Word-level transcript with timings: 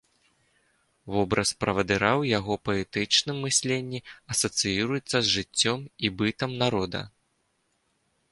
Вобраз 1.15 1.49
правадыра 1.63 2.09
ў 2.11 2.23
яго 2.37 2.53
паэтычным 2.69 3.37
мысленні 3.45 3.99
асацыіруецца 4.35 5.13
з 5.17 5.23
жыццём 5.35 5.79
і 6.09 6.11
бытам 6.23 6.51
народа. 6.63 7.01